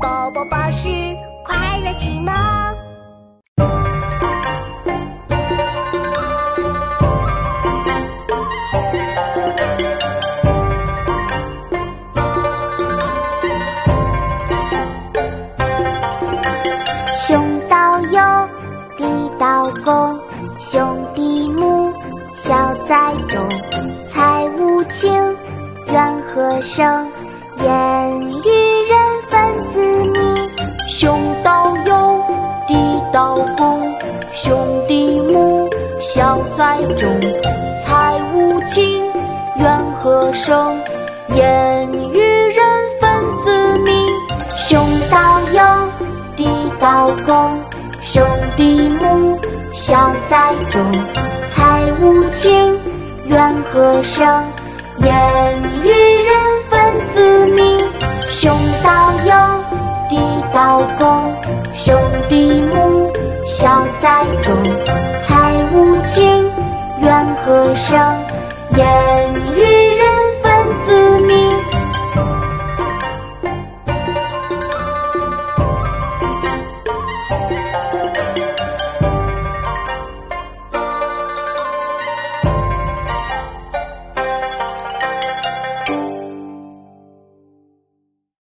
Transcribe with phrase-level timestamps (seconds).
[0.00, 0.88] 宝宝巴士
[1.44, 2.32] 快乐启蒙。
[17.16, 18.48] 兄道友，
[18.96, 19.04] 弟
[19.38, 20.20] 道恭，
[20.60, 21.92] 兄弟睦，
[22.36, 23.48] 孝在中，
[24.06, 25.12] 财无情，
[25.86, 27.10] 怨和生，
[27.60, 28.57] 言语
[31.00, 32.20] 兄道友，
[32.66, 32.74] 弟
[33.12, 33.80] 道恭，
[34.32, 37.08] 兄弟睦，孝在中，
[37.80, 39.04] 财无情，
[39.60, 40.76] 怨和生，
[41.36, 42.66] 言语人
[43.00, 43.92] 分子密。
[44.56, 45.62] 兄道友，
[46.34, 46.48] 弟
[46.80, 47.62] 道恭，
[48.00, 48.20] 兄
[48.56, 49.38] 弟睦，
[49.72, 50.84] 孝在中，
[51.48, 52.76] 财无情，
[53.26, 54.26] 怨和生，
[54.96, 55.90] 言语
[56.24, 56.34] 人
[56.68, 57.78] 分子密。
[58.28, 58.52] 兄
[63.98, 64.54] 在中，
[65.22, 66.24] 财无情，
[67.00, 67.98] 怨何生，